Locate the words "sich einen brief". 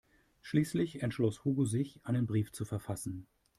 1.65-2.51